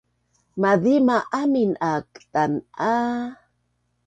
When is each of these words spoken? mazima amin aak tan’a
mazima 0.61 1.15
amin 1.39 1.71
aak 1.91 2.09
tan’a 2.31 2.93